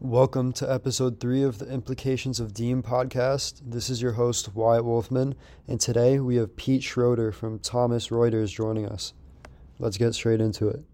[0.00, 3.60] Welcome to episode three of the Implications of Diem podcast.
[3.66, 5.34] This is your host, Wyatt Wolfman,
[5.66, 9.12] and today we have Pete Schroeder from Thomson Reuters joining us.
[9.80, 10.84] Let's get straight into it.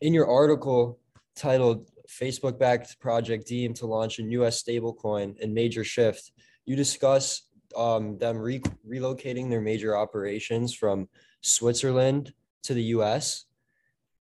[0.00, 1.00] In your article
[1.34, 6.30] titled Facebook backed Project Diem to launch a US stablecoin and major shift,
[6.66, 11.08] you discuss um, them re- relocating their major operations from
[11.40, 12.32] Switzerland
[12.64, 13.44] to the US.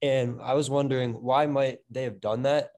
[0.02, 2.72] And I was wondering why might they have done that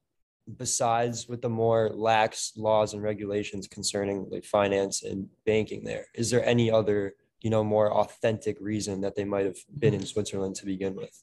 [0.56, 6.06] besides with the more lax laws and regulations concerning like finance and banking there?
[6.14, 10.04] Is there any other, you know, more authentic reason that they might have been in
[10.04, 11.22] Switzerland to begin with?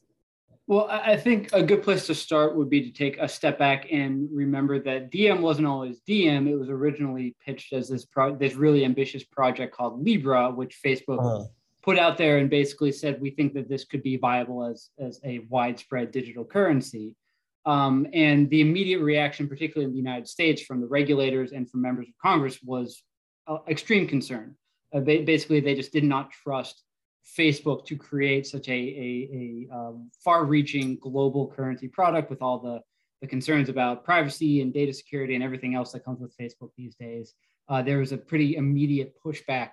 [0.68, 3.88] Well, I think a good place to start would be to take a step back
[3.90, 6.46] and remember that Diem wasn't always Diem.
[6.46, 11.20] It was originally pitched as this pro- this really ambitious project called Libra, which Facebook
[11.20, 11.48] uh-huh
[11.88, 15.22] put out there and basically said we think that this could be viable as, as
[15.24, 17.16] a widespread digital currency.
[17.66, 21.82] Um, and the immediate reaction, particularly in the United States, from the regulators and from
[21.82, 23.04] members of Congress, was
[23.48, 24.56] uh, extreme concern.
[24.94, 26.84] Uh, basically, they just did not trust
[27.40, 32.82] Facebook to create such a, a, a um, far-reaching global currency product with all the,
[33.22, 36.96] the concerns about privacy and data security and everything else that comes with Facebook these
[36.96, 37.34] days.
[37.70, 39.70] Uh, there was a pretty immediate pushback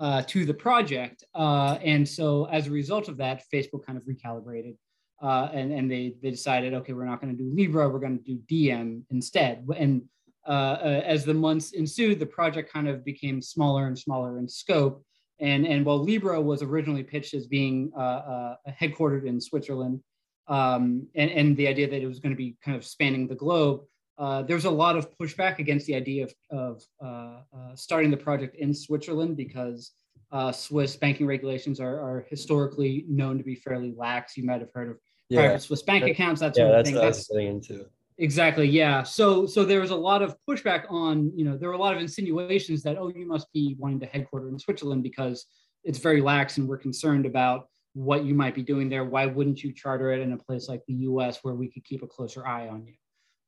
[0.00, 1.22] uh, to the project.
[1.34, 4.74] Uh, and so as a result of that, Facebook kind of recalibrated
[5.22, 8.18] uh, and, and they, they decided, okay, we're not going to do Libra, we're going
[8.18, 9.66] to do Diem instead.
[9.76, 10.02] And
[10.48, 14.48] uh, uh, as the months ensued, the project kind of became smaller and smaller in
[14.48, 15.04] scope.
[15.38, 20.00] And, and while Libra was originally pitched as being uh, headquartered in Switzerland,
[20.48, 23.34] um, and, and the idea that it was going to be kind of spanning the
[23.34, 23.82] globe,
[24.20, 28.16] uh, there's a lot of pushback against the idea of, of uh, uh, starting the
[28.16, 29.92] project in Switzerland because
[30.30, 34.36] uh, Swiss banking regulations are, are, historically known to be fairly lax.
[34.36, 34.98] You might have heard of
[35.30, 35.40] yeah.
[35.40, 36.94] private Swiss bank accounts, that sort yeah, of thing.
[36.94, 37.86] That's what I was into.
[38.18, 38.68] Exactly.
[38.68, 39.02] Yeah.
[39.02, 41.96] So so there was a lot of pushback on, you know, there were a lot
[41.96, 45.46] of insinuations that, oh, you must be wanting to headquarter in Switzerland because
[45.82, 49.04] it's very lax and we're concerned about what you might be doing there.
[49.04, 52.02] Why wouldn't you charter it in a place like the US where we could keep
[52.02, 52.92] a closer eye on you?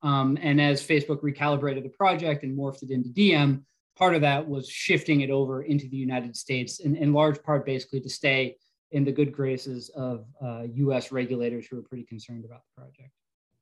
[0.03, 3.65] Um, and as Facebook recalibrated the project and morphed it into Diem,
[3.97, 7.65] part of that was shifting it over into the United States, in, in large part
[7.65, 8.57] basically to stay
[8.91, 13.11] in the good graces of uh, US regulators who are pretty concerned about the project.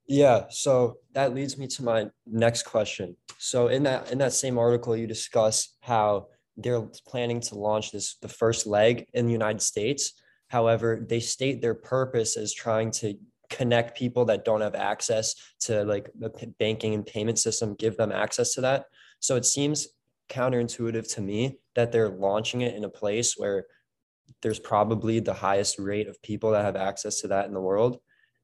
[0.07, 3.17] Yeah, so that leads me to my next question.
[3.39, 8.17] So in that in that same article, you discuss how they're planning to launch this
[8.21, 10.15] the first leg in the United States.
[10.49, 13.15] However, they state their purpose as trying to
[13.51, 18.13] connect people that don't have access to like the banking and payment system, give them
[18.13, 18.87] access to that.
[19.19, 19.89] So it seems
[20.29, 23.67] counterintuitive to me that they're launching it in a place where
[24.43, 27.99] there's probably the highest rate of people that have access to that in the world.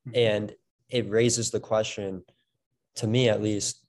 [0.09, 0.19] Mm-hmm.
[0.19, 0.55] And
[0.91, 2.23] it raises the question,
[2.97, 3.83] to me at least,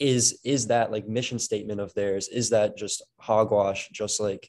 [0.00, 2.28] is is that like mission statement of theirs?
[2.28, 4.48] Is that just hogwash, just like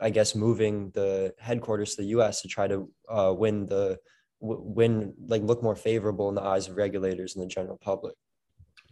[0.00, 2.42] I guess moving the headquarters to the U.S.
[2.42, 3.98] to try to uh, win the
[4.40, 8.14] win like look more favorable in the eyes of regulators and the general public?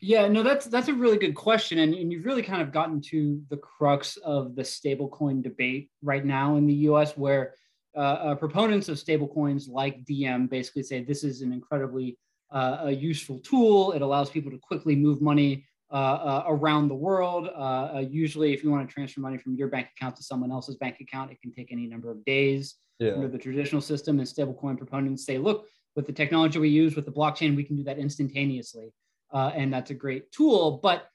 [0.01, 3.01] Yeah, no, that's that's a really good question, and, and you've really kind of gotten
[3.03, 7.55] to the crux of the stablecoin debate right now in the U.S., where
[7.97, 12.19] uh, uh, proponents of stablecoins like Diem basically say this is an incredibly
[12.51, 13.93] uh, a useful tool.
[13.93, 17.49] It allows people to quickly move money uh, uh, around the world.
[17.55, 20.77] Uh, usually, if you want to transfer money from your bank account to someone else's
[20.77, 23.13] bank account, it can take any number of days yeah.
[23.13, 24.19] under the traditional system.
[24.19, 27.77] And stablecoin proponents say, look, with the technology we use with the blockchain, we can
[27.77, 28.93] do that instantaneously.
[29.33, 30.81] and that's a great tool.
[30.83, 31.09] But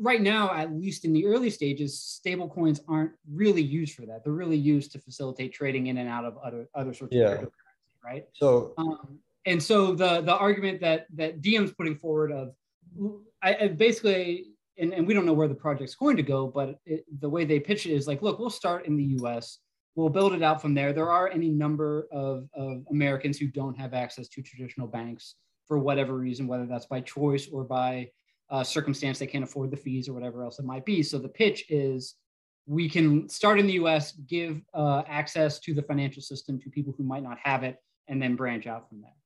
[0.00, 4.24] right now, at least in the early stages, stablecoins aren't really used for that.
[4.24, 7.26] They're really used to facilitate trading in and out of other other sorts yeah.
[7.26, 8.24] of cryptocurrency, right?
[8.32, 12.54] So, um, and so the the argument that that Diem's putting forward of
[13.42, 14.46] I, I basically,
[14.78, 17.44] and, and we don't know where the project's going to go, but it, the way
[17.44, 19.58] they pitch it is like, look, we'll start in the US.
[19.94, 20.92] We'll build it out from there.
[20.92, 25.34] There are any number of, of Americans who don't have access to traditional banks
[25.66, 28.10] for whatever reason, whether that's by choice or by
[28.50, 31.02] uh, circumstance, they can't afford the fees or whatever else it might be.
[31.02, 32.14] So the pitch is
[32.66, 36.94] we can start in the US, give uh, access to the financial system to people
[36.96, 37.76] who might not have it,
[38.08, 39.17] and then branch out from there.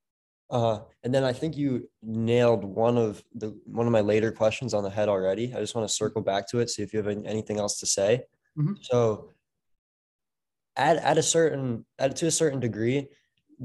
[0.53, 4.75] Uh, and then I think you nailed one of the one of my later questions
[4.75, 5.53] on the head already.
[5.55, 7.87] I just want to circle back to it, see if you have anything else to
[7.87, 8.25] say.
[8.59, 8.75] Mm-hmm.
[8.83, 9.31] So,
[10.77, 13.09] at at a certain at to a certain degree,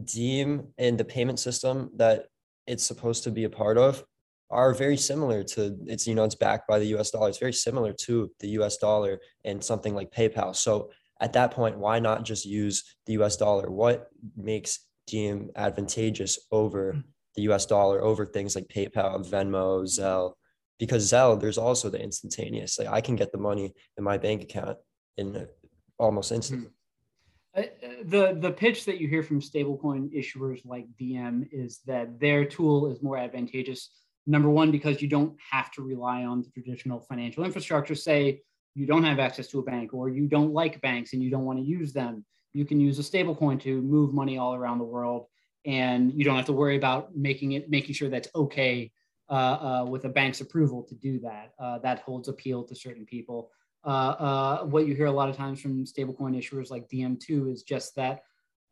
[0.02, 2.28] Diem and the payment system that
[2.68, 4.06] it's supposed to be a part of
[4.50, 7.12] are very similar to it's you know it's backed by the U.S.
[7.12, 7.28] dollar.
[7.28, 8.78] It's very similar to the U.S.
[8.78, 10.56] dollar and something like PayPal.
[10.56, 13.70] So at that point, why not just use the US dollar?
[13.70, 14.08] What
[14.38, 17.00] makes Diem advantageous over hmm.
[17.36, 20.34] the US dollar, over things like PayPal, Venmo, Zelle?
[20.80, 22.78] Because Zelle, there's also the instantaneous.
[22.78, 24.78] Like I can get the money in my bank account
[25.18, 25.48] in
[25.98, 26.70] almost instantly.
[27.56, 27.64] Uh,
[28.04, 32.92] the the pitch that you hear from stablecoin issuers like Diem is that their tool
[32.92, 33.90] is more advantageous.
[34.28, 37.96] Number one, because you don't have to rely on the traditional financial infrastructure.
[37.96, 38.42] Say
[38.76, 41.46] you don't have access to a bank or you don't like banks and you don't
[41.46, 42.24] want to use them,
[42.54, 45.28] you can use a stablecoin to move money all around the world,
[45.66, 48.92] and you don't have to worry about making it making sure that's okay
[49.30, 51.54] uh, uh, with a bank's approval to do that.
[51.60, 53.52] Uh, that holds appeal to certain people.
[53.86, 57.50] Uh, uh, what you hear a lot of times from stablecoin issuers like Diem too
[57.50, 58.24] is just that,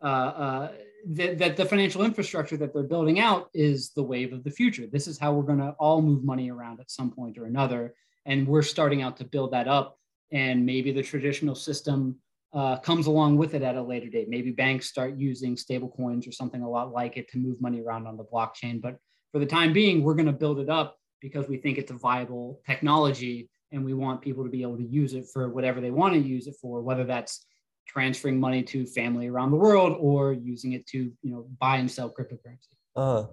[0.01, 0.69] uh,
[1.07, 4.88] that, that the financial infrastructure that they're building out is the wave of the future.
[4.88, 7.94] This is how we're going to all move money around at some point or another,
[8.25, 9.98] and we're starting out to build that up.
[10.31, 12.18] And maybe the traditional system
[12.53, 14.30] uh, comes along with it at a later date.
[14.30, 18.07] Maybe banks start using stablecoins or something a lot like it to move money around
[18.07, 18.81] on the blockchain.
[18.81, 18.97] But
[19.31, 21.95] for the time being, we're going to build it up because we think it's a
[21.95, 25.92] viable technology and we want people to be able to use it for whatever they
[25.92, 27.45] want to use it for, whether that's
[27.88, 31.89] transferring money to family around the world or using it to you know buy and
[31.89, 32.69] sell cryptocurrency.
[32.95, 33.25] Uh,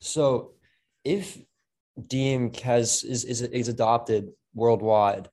[0.00, 0.52] so
[1.04, 1.38] if
[2.06, 5.28] Diem has is, is is adopted worldwide,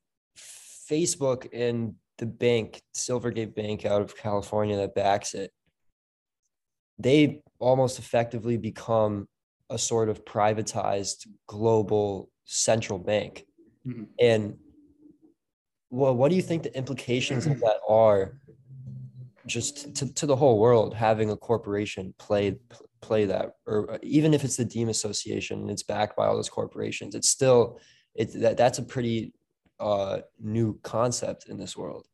[0.90, 5.52] Facebook and the bank, Silvergate Bank out of California that backs it,
[7.00, 9.28] they almost effectively become
[9.70, 13.46] a sort of privatized global central bank.
[13.88, 14.04] Mm-hmm.
[14.20, 14.58] And
[15.90, 18.38] well, what do you think the implications of that are
[19.46, 22.56] just to, to the whole world having a corporation play
[23.02, 26.50] play that or even if it's the Diem Association and it's backed by all those
[26.50, 27.80] corporations, it's still
[28.16, 29.34] it's that that's a pretty
[29.84, 32.08] uh, new concept in this world.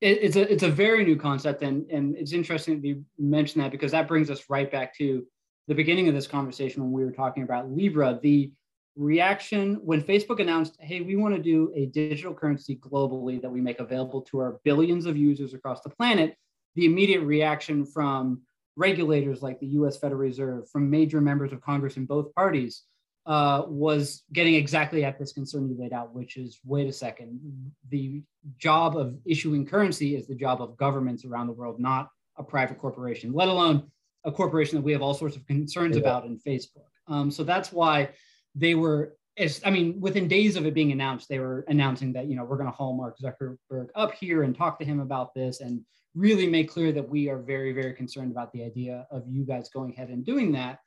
[0.00, 3.64] It, it's a it's a very new concept, and and it's interesting that you mentioned
[3.64, 5.24] that because that brings us right back to
[5.68, 8.18] the beginning of this conversation when we were talking about Libra.
[8.22, 8.52] The
[8.96, 13.60] reaction when Facebook announced, hey, we want to do a digital currency globally that we
[13.60, 16.36] make available to our billions of users across the planet,
[16.74, 18.42] the immediate reaction from
[18.76, 22.84] regulators like the US Federal Reserve, from major members of Congress in both parties,
[23.28, 27.38] uh, was getting exactly at this concern you laid out, which is wait a second,
[27.90, 28.22] the
[28.56, 32.08] job of issuing currency is the job of governments around the world, not
[32.38, 33.90] a private corporation, let alone
[34.24, 36.00] a corporation that we have all sorts of concerns yeah.
[36.00, 36.88] about in Facebook.
[37.06, 38.08] Um, so that's why
[38.54, 42.26] they were as I mean, within days of it being announced, they were announcing that
[42.26, 45.34] you know we're going to haul Mark Zuckerberg up here and talk to him about
[45.34, 45.82] this, and
[46.14, 49.68] really make clear that we are very, very concerned about the idea of you guys
[49.68, 50.80] going ahead and doing that.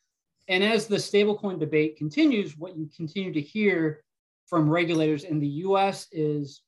[0.48, 4.04] And as the stablecoin debate continues, what you continue to hear
[4.48, 6.08] from regulators in the U.S.
[6.12, 6.62] is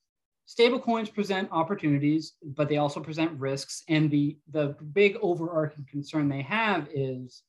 [0.47, 3.83] stablecoins present opportunities, but they also present risks.
[3.89, 7.43] And the the big overarching concern they have is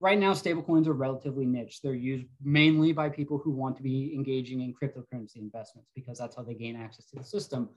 [0.00, 4.12] right now stablecoins are relatively niche they're used mainly by people who want to be
[4.14, 7.68] engaging in cryptocurrency investments because that's how they gain access to the system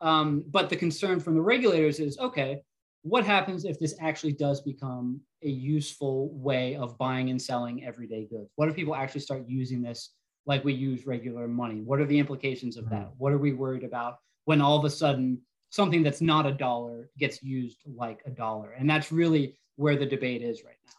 [0.00, 2.60] um, but the concern from the regulators is okay
[3.02, 8.26] what happens if this actually does become a useful way of buying and selling everyday
[8.26, 8.50] goods?
[8.56, 10.14] What if people actually start using this
[10.46, 11.80] like we use regular money?
[11.82, 13.10] What are the implications of that?
[13.18, 14.16] What are we worried about
[14.46, 15.40] when all of a sudden
[15.70, 18.72] something that's not a dollar gets used like a dollar?
[18.72, 20.92] And that's really where the debate is right now.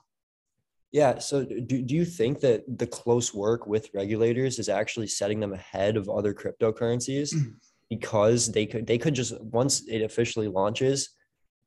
[0.91, 1.19] Yeah.
[1.19, 5.53] So do, do you think that the close work with regulators is actually setting them
[5.53, 7.33] ahead of other cryptocurrencies?
[7.33, 7.55] Mm.
[7.89, 11.09] because they could they could just once it officially launches,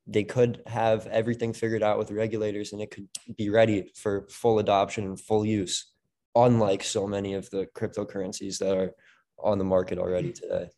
[0.07, 4.59] they could have everything figured out with regulators and it could be ready for full
[4.59, 5.93] adoption and full use,
[6.35, 8.95] unlike so many of the cryptocurrencies that are
[9.39, 10.41] on the market already mm.
[10.41, 10.69] today.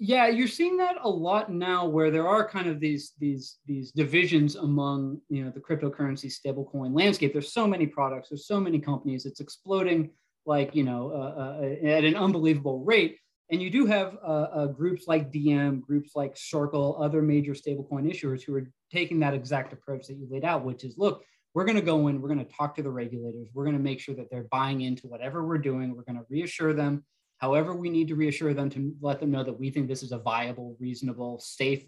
[0.00, 3.92] Yeah, you're seeing that a lot now, where there are kind of these these these
[3.92, 7.32] divisions among you know the cryptocurrency stablecoin landscape.
[7.32, 10.10] There's so many products, there's so many companies, it's exploding
[10.44, 13.16] like you know uh, uh, at an unbelievable rate.
[13.50, 18.10] And you do have uh, uh groups like Diem, groups like Circle, other major stablecoin
[18.10, 21.64] issuers who are taking that exact approach that you laid out, which is look, we're
[21.64, 24.00] going to go in, we're going to talk to the regulators, we're going to make
[24.00, 27.04] sure that they're buying into whatever we're doing, we're going to reassure them
[27.40, 30.12] However, we need to reassure them to let them know that we think this is
[30.12, 31.84] a viable, reasonable, safe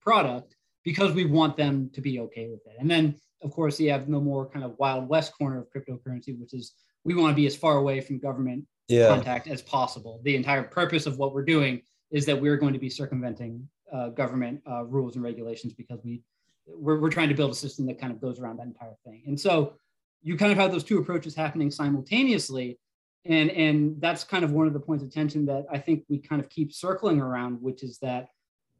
[0.00, 2.76] product because we want them to be okay with it.
[2.78, 6.38] And then, of course, you have the more kind of wild west corner of cryptocurrency,
[6.38, 6.72] which is
[7.04, 9.08] we want to be as far away from government yeah.
[9.08, 10.20] contact as possible.
[10.24, 14.08] The entire purpose of what we're doing is that we're going to be circumventing uh,
[14.08, 16.22] government uh, rules and regulations because we
[16.66, 19.22] we're, we're trying to build a system that kind of goes around that entire thing.
[19.26, 19.74] And so
[20.22, 22.78] you kind of have those two approaches happening simultaneously
[23.26, 26.18] and and that's kind of one of the points of tension that I think we
[26.18, 28.28] kind of keep circling around, which is that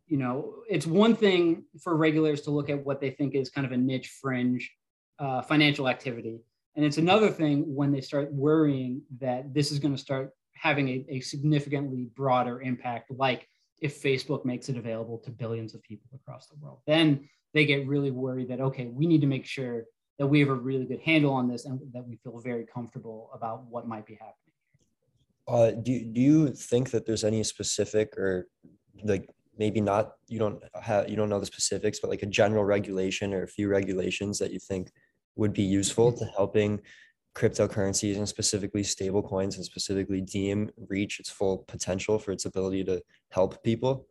[0.06, 3.66] you know, it's one thing for regulators to look at what they think is kind
[3.66, 4.70] of a niche fringe
[5.18, 6.40] uh, financial activity.
[6.76, 10.88] And it's another thing when they start worrying that this is going to start having
[10.88, 13.48] a, a significantly broader impact, like
[13.80, 16.80] if Facebook makes it available to billions of people across the world.
[16.86, 19.84] Then they get really worried that, okay, we need to make sure
[20.18, 23.30] that we have a really good handle on this and that we feel very comfortable
[23.34, 24.34] about what might be happening.
[25.46, 28.48] Uh, do, do you think that there's any specific or
[29.02, 29.28] like
[29.58, 33.34] maybe not you don't have you don't know the specifics but like a general regulation
[33.34, 34.90] or a few regulations that you think
[35.36, 36.80] would be useful to helping
[37.34, 42.84] cryptocurrencies and specifically stable coins and specifically Diem reach its full potential for its ability
[42.84, 44.06] to help people?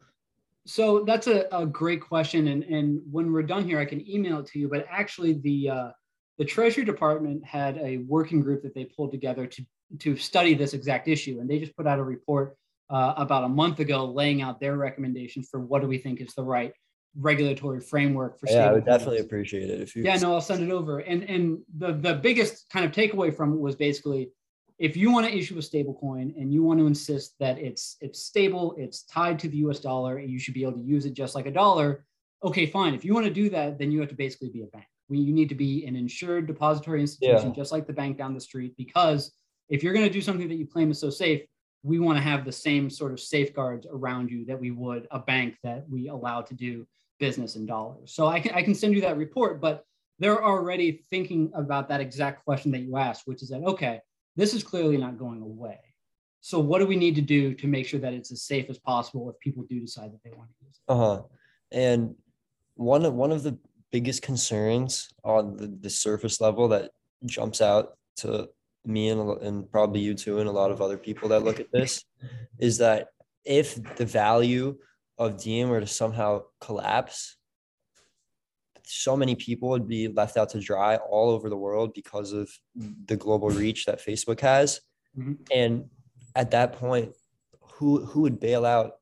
[0.65, 2.47] So that's a, a great question.
[2.47, 4.69] And, and when we're done here, I can email it to you.
[4.69, 5.91] But actually, the uh,
[6.37, 9.65] the Treasury Department had a working group that they pulled together to,
[9.99, 11.39] to study this exact issue.
[11.39, 12.57] And they just put out a report
[12.89, 16.33] uh, about a month ago laying out their recommendations for what do we think is
[16.33, 16.73] the right
[17.19, 20.63] regulatory framework for yeah i would definitely appreciate it if you yeah no i'll send
[20.63, 20.99] it over.
[20.99, 24.31] And and the the biggest kind of takeaway from it was basically
[24.79, 27.97] if you want to issue a stable coin and you want to insist that it's
[28.01, 31.05] it's stable it's tied to the us dollar and you should be able to use
[31.05, 32.05] it just like a dollar
[32.43, 32.93] okay fine.
[32.93, 34.85] If you want to do that then you have to basically be a bank.
[35.09, 37.55] We, you need to be an insured depository institution yeah.
[37.55, 39.31] just like the bank down the street because
[39.69, 41.43] if you're going to do something that you claim is so safe
[41.83, 45.19] we want to have the same sort of safeguards around you that we would a
[45.19, 46.87] bank that we allow to do
[47.25, 48.13] business in dollars.
[48.13, 49.85] So I can I can send you that report, but
[50.19, 54.01] they're already thinking about that exact question that you asked, which is that okay,
[54.35, 55.79] this is clearly not going away.
[56.41, 58.77] So what do we need to do to make sure that it's as safe as
[58.77, 60.91] possible if people do decide that they want to use it?
[60.93, 61.21] Uh-huh.
[61.71, 62.15] And
[62.75, 63.57] one of one of the
[63.91, 66.91] biggest concerns on the, the surface level that
[67.25, 68.49] jumps out to
[68.85, 71.71] me and, and probably you too and a lot of other people that look at
[71.71, 72.03] this
[72.59, 73.07] is that
[73.45, 74.75] if the value
[75.25, 77.37] of Diem were to somehow collapse,
[78.83, 82.49] so many people would be left out to dry all over the world because of
[83.05, 84.81] the global reach that Facebook has.
[85.17, 85.33] Mm-hmm.
[85.51, 85.89] And
[86.35, 87.13] at that point,
[87.75, 88.93] who who would bail out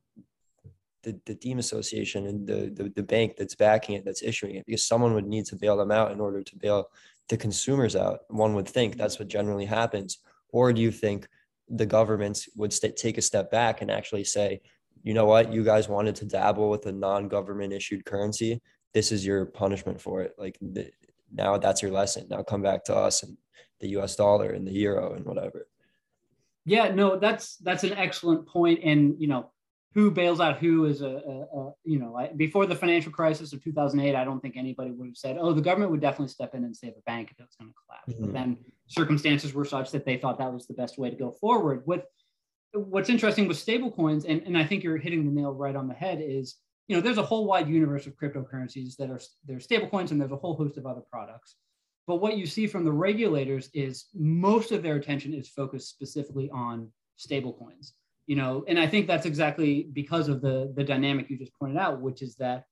[1.02, 4.66] the, the Diem Association and the, the the bank that's backing it, that's issuing it?
[4.66, 6.88] Because someone would need to bail them out in order to bail
[7.28, 8.20] the consumers out.
[8.28, 10.18] One would think that's what generally happens.
[10.50, 11.28] Or do you think
[11.68, 14.60] the governments would st- take a step back and actually say,
[15.02, 18.60] you know what, you guys wanted to dabble with a non-government issued currency.
[18.94, 20.34] This is your punishment for it.
[20.38, 20.90] Like the,
[21.32, 22.26] now that's your lesson.
[22.28, 23.36] Now come back to us and
[23.80, 25.66] the US dollar and the euro and whatever.
[26.64, 28.80] Yeah, no, that's that's an excellent point.
[28.84, 29.50] And you know,
[29.94, 33.52] who bails out who is a, a, a you know I, before the financial crisis
[33.52, 36.54] of 2008 i don't think anybody would have said oh the government would definitely step
[36.54, 38.24] in and save a bank if it was going to collapse mm-hmm.
[38.24, 38.56] but then
[38.86, 42.02] circumstances were such that they thought that was the best way to go forward with
[42.72, 45.94] what's interesting with stablecoins, and, and I think you're hitting the nail right on the
[45.94, 46.56] head, is
[46.88, 50.32] you know there's a whole wide universe of cryptocurrencies that are there's stablecoins, and there's
[50.32, 51.56] a whole host of other products.
[52.06, 56.50] But what you see from the regulators is most of their attention is focused specifically
[56.50, 57.92] on stablecoins.
[58.26, 61.76] You know, and I think that's exactly because of the the dynamic you just pointed
[61.76, 62.64] out, which is that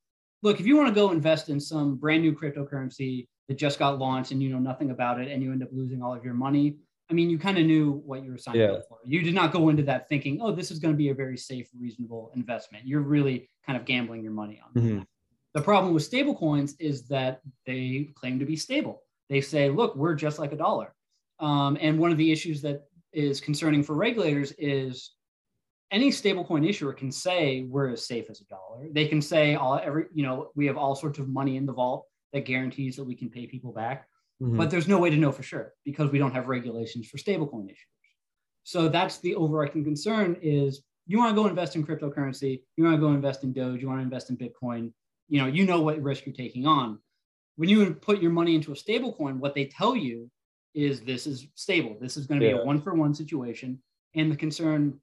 [0.42, 3.98] look, if you want to go invest in some brand new cryptocurrency that just got
[3.98, 6.34] launched and you know nothing about it and you end up losing all of your
[6.34, 6.76] money,
[7.10, 8.72] I mean, you kind of knew what you were signing yeah.
[8.72, 8.98] up for.
[9.04, 11.36] You did not go into that thinking, oh, this is going to be a very
[11.36, 12.86] safe, reasonable investment.
[12.86, 14.98] You're really kind of gambling your money on mm-hmm.
[14.98, 15.06] that.
[15.54, 19.02] The problem with stablecoins is that they claim to be stable.
[19.28, 20.94] They say, look, we're just like a dollar.
[21.40, 25.12] Um, and one of the issues that is concerning for regulators is
[25.90, 28.86] any stablecoin issuer can say we're as safe as a dollar.
[28.92, 31.72] They can say all every, you know, we have all sorts of money in the
[31.72, 34.06] vault that guarantees that we can pay people back.
[34.42, 34.56] Mm-hmm.
[34.56, 37.66] But there's no way to know for sure because we don't have regulations for stablecoin
[37.66, 37.76] issuers.
[38.64, 42.96] So that's the overarching concern is you want to go invest in cryptocurrency, you want
[42.96, 44.92] to go invest in Doge, you want to invest in Bitcoin,
[45.28, 46.98] you know, you know what risk you're taking on.
[47.56, 50.30] When you put your money into a stablecoin, what they tell you
[50.74, 51.96] is this is stable.
[52.00, 52.54] This is going to yeah.
[52.54, 53.78] be a one for one situation.
[54.14, 55.00] And the concern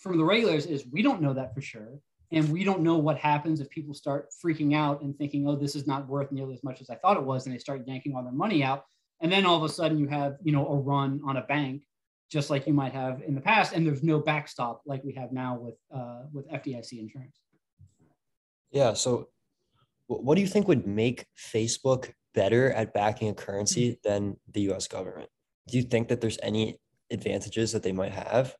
[0.00, 1.98] from the regulators is we don't know that for sure
[2.30, 5.74] and we don't know what happens if people start freaking out and thinking oh this
[5.74, 8.14] is not worth nearly as much as i thought it was and they start yanking
[8.14, 8.84] all their money out.
[9.20, 11.82] And then all of a sudden you have you know a run on a bank
[12.30, 15.32] just like you might have in the past and there's no backstop like we have
[15.32, 17.40] now with uh, with fdic insurance.
[18.70, 19.28] Yeah so
[20.06, 24.08] what do you think would make facebook better at backing a currency mm-hmm.
[24.08, 25.30] than the us government?
[25.66, 26.78] Do you think that there's any
[27.10, 28.54] advantages that they might have?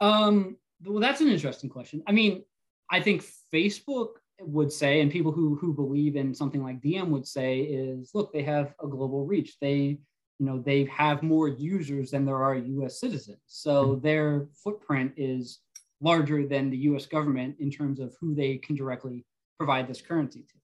[0.00, 2.02] Um well, that's an interesting question.
[2.06, 2.44] I mean,
[2.90, 4.08] I think Facebook
[4.40, 8.32] would say, and people who who believe in something like Diem would say, is look,
[8.32, 9.56] they have a global reach.
[9.60, 9.98] They,
[10.38, 13.00] you know, they have more users than there are U.S.
[13.00, 14.02] citizens, so mm-hmm.
[14.02, 15.60] their footprint is
[16.00, 19.24] larger than the US government in terms of who they can directly
[19.58, 20.54] provide this currency to.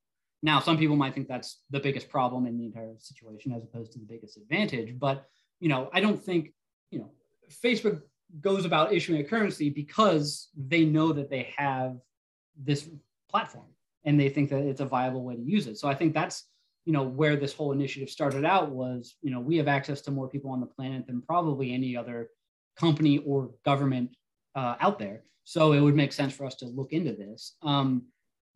[0.42, 3.92] Now, some people might think that's the biggest problem in the entire situation as opposed
[3.92, 4.98] to the biggest advantage.
[4.98, 5.24] But,
[5.60, 6.52] you know, I don't think,
[6.90, 7.10] you know,
[7.64, 8.02] Facebook
[8.40, 11.96] goes about issuing a currency because they know that they have
[12.56, 12.88] this
[13.28, 13.66] platform
[14.04, 15.78] and they think that it's a viable way to use it.
[15.78, 16.44] So I think that's,
[16.84, 20.10] you know, where this whole initiative started out was, you know, we have access to
[20.10, 22.30] more people on the planet than probably any other
[22.76, 24.16] company or government
[24.54, 25.22] uh, out there.
[25.44, 27.56] So it would make sense for us to look into this.
[27.62, 28.06] Um,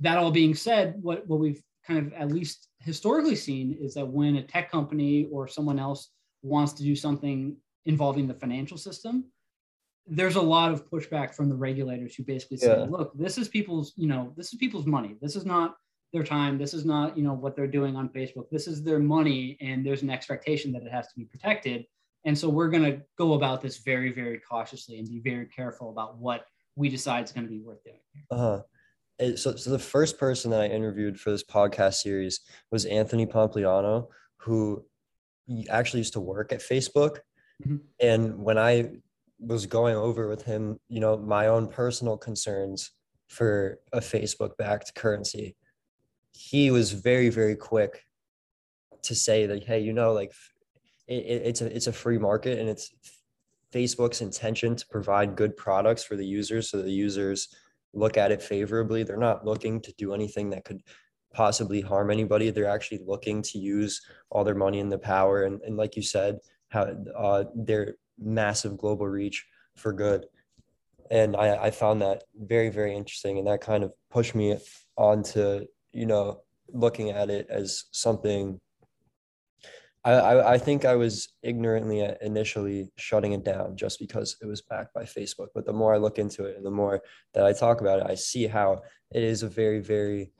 [0.00, 4.06] that all being said, what, what we've kind of at least historically seen is that
[4.06, 6.10] when a tech company or someone else
[6.42, 7.56] wants to do something
[7.86, 9.24] involving the financial system,
[10.06, 12.86] there's a lot of pushback from the regulators who basically say, yeah.
[12.88, 15.16] look, this is people's, you know, this is people's money.
[15.20, 15.76] This is not
[16.12, 16.58] their time.
[16.58, 18.48] This is not, you know, what they're doing on Facebook.
[18.50, 19.56] This is their money.
[19.60, 21.86] And there's an expectation that it has to be protected.
[22.24, 25.90] And so we're going to go about this very, very cautiously and be very careful
[25.90, 26.46] about what
[26.76, 28.00] we decide is going to be worth doing.
[28.30, 28.62] Uh-huh.
[29.36, 34.08] So, so the first person that I interviewed for this podcast series was Anthony Pompliano,
[34.38, 34.84] who
[35.70, 37.18] actually used to work at Facebook.
[37.64, 37.76] Mm-hmm.
[38.00, 38.90] And when I
[39.38, 42.92] was going over with him, you know, my own personal concerns
[43.28, 45.56] for a Facebook backed currency,
[46.32, 48.02] he was very, very quick
[49.02, 50.32] to say that, hey, you know, like
[51.06, 52.90] it, it's a it's a free market and it's
[53.72, 57.48] Facebook's intention to provide good products for the users so the users
[57.92, 59.02] look at it favorably.
[59.02, 60.82] They're not looking to do anything that could
[61.32, 62.50] possibly harm anybody.
[62.50, 64.00] They're actually looking to use
[64.30, 66.38] all their money and the power and, and like you said,
[66.68, 69.46] how uh, their massive global reach
[69.76, 70.26] for good.
[71.10, 73.38] And I, I found that very, very interesting.
[73.38, 74.58] And that kind of pushed me
[74.96, 76.40] on to, you know,
[76.72, 78.60] looking at it as something
[80.06, 84.62] I, I, think I was ignorantly uh, initially shutting it down just because it was
[84.62, 85.48] backed by Facebook.
[85.52, 87.02] But the more I look into it and the more
[87.34, 88.82] that I talk about it, I see how
[89.12, 90.30] it is a very, very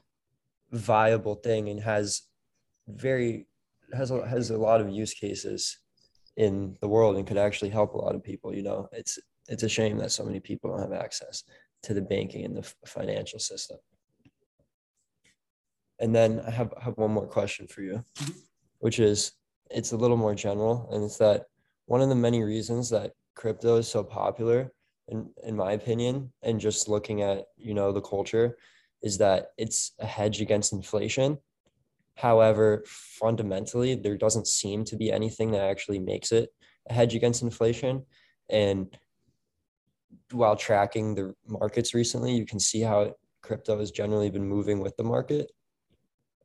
[0.70, 2.22] viable thing and has
[2.86, 3.48] very
[3.92, 5.78] has has a lot of use cases
[6.36, 8.54] in the world and could actually help a lot of people.
[8.54, 9.18] You know, it's
[9.48, 11.44] it's a shame that so many people don't have access
[11.84, 13.78] to the banking and the financial system.
[15.98, 18.32] And then I have, have one more question for you, mm-hmm.
[18.80, 19.32] which is
[19.70, 21.44] it's a little more general, and it's that
[21.86, 24.72] one of the many reasons that crypto is so popular,
[25.08, 28.58] in in my opinion, and just looking at you know the culture,
[29.02, 31.38] is that it's a hedge against inflation.
[32.16, 36.48] However, fundamentally, there doesn't seem to be anything that actually makes it
[36.88, 38.04] a hedge against inflation.
[38.48, 38.96] And
[40.32, 44.96] while tracking the markets recently, you can see how crypto has generally been moving with
[44.96, 45.52] the market.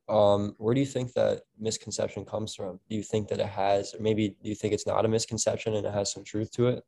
[0.08, 2.78] Um, where do you think that misconception comes from?
[2.90, 5.74] Do you think that it has, or maybe do you think it's not a misconception
[5.74, 6.84] and it has some truth to it?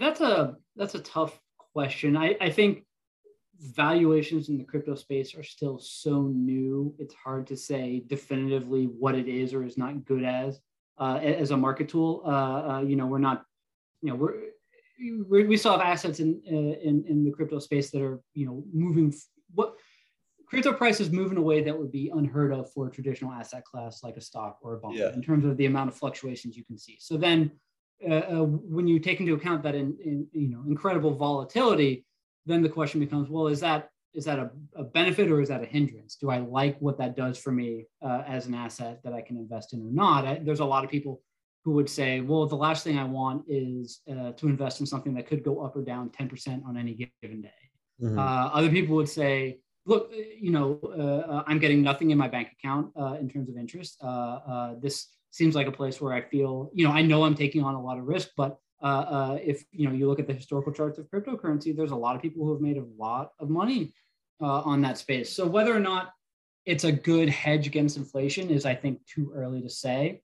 [0.00, 2.16] That's a that's a tough question.
[2.16, 2.84] I, I think
[3.60, 6.94] valuations in the crypto space are still so new.
[6.98, 10.60] It's hard to say definitively what it is or is not good as
[10.98, 12.22] uh, as a market tool.
[12.24, 13.44] Uh, uh, you know, we're not,
[14.02, 18.02] you know, we're, we still have assets in, uh, in in the crypto space that
[18.02, 19.12] are you know moving.
[19.54, 19.74] What
[20.46, 23.64] crypto prices move in a way that would be unheard of for a traditional asset
[23.64, 25.12] class like a stock or a bond yeah.
[25.12, 26.96] in terms of the amount of fluctuations you can see.
[27.00, 27.50] So then,
[28.08, 32.04] uh, uh, when you take into account that in, in, you know incredible volatility,
[32.46, 35.62] then the question becomes, well, is that is that a, a benefit or is that
[35.62, 36.16] a hindrance?
[36.16, 39.36] Do I like what that does for me uh, as an asset that I can
[39.36, 40.24] invest in or not?
[40.24, 41.20] I, there's a lot of people
[41.64, 45.14] who would say, well, the last thing I want is uh, to invest in something
[45.14, 47.50] that could go up or down 10% on any given day.
[48.00, 48.18] Mm-hmm.
[48.18, 52.18] Uh, other people would say, look, uh, you know, uh, uh, I'm getting nothing in
[52.18, 53.96] my bank account uh, in terms of interest.
[54.02, 57.34] Uh, uh, this seems like a place where I feel, you know, I know I'm
[57.34, 58.58] taking on a lot of risk, but
[59.42, 62.22] if you know you look at the historical charts of cryptocurrency, there's a lot of
[62.22, 63.94] people who have made a lot of money
[64.40, 65.34] on that space.
[65.34, 66.12] So whether or not
[66.66, 70.22] it's a good hedge against inflation is, I think, too early to say.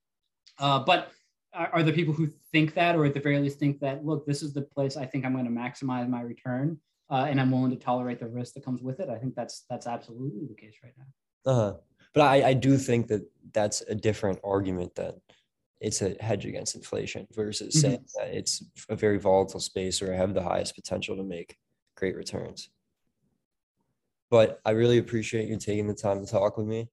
[0.58, 1.10] but
[1.52, 4.42] are, there people who think that, or at the very least think that, look, this
[4.42, 6.78] is the place I think I'm going to maximize my return?
[7.10, 9.08] uh, and I'm willing to tolerate the risk that comes with it.
[9.10, 11.52] I think that's that's absolutely the case right now.
[11.52, 11.74] Uh-huh.
[12.14, 15.16] But I, I do think that that's a different argument that
[15.80, 17.80] it's a hedge against inflation versus mm-hmm.
[17.80, 21.56] saying that it's a very volatile space or I have the highest potential to make
[21.96, 22.70] great returns.
[24.30, 26.88] But I really appreciate you taking the time to talk with me.